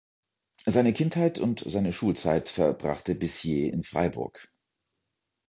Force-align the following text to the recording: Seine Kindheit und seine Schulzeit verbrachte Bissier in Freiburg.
Seine 0.65 0.93
Kindheit 0.93 1.37
und 1.37 1.63
seine 1.67 1.93
Schulzeit 1.93 2.49
verbrachte 2.49 3.13
Bissier 3.13 3.71
in 3.71 3.83
Freiburg. 3.83 4.51